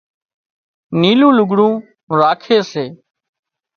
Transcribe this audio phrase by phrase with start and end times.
[0.99, 1.73] نيلُون لگھڙون
[2.17, 2.85] راکي سي